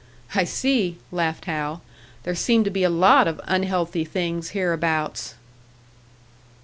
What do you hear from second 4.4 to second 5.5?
hereabouts."